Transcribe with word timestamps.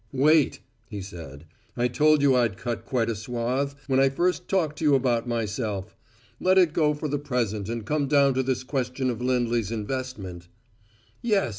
"Wait!" 0.13 0.61
he 0.89 0.99
said. 0.99 1.45
"I 1.77 1.87
told 1.87 2.23
you 2.23 2.33
I'd 2.35 2.57
cut 2.57 2.85
quite 2.85 3.07
a 3.07 3.13
swathe, 3.15 3.73
when 3.85 3.99
I 3.99 4.09
first 4.09 4.47
talked 4.47 4.79
to 4.79 4.83
you 4.83 4.95
about 4.95 5.27
myself. 5.27 5.95
Let 6.39 6.57
it 6.57 6.73
go 6.73 6.95
for 6.95 7.07
the 7.07 7.19
present 7.19 7.69
and 7.69 7.85
come 7.85 8.07
down 8.07 8.33
to 8.33 8.41
this 8.41 8.63
question 8.63 9.11
of 9.11 9.21
Lindley's 9.21 9.71
investment" 9.71 10.47
"Yes. 11.31 11.49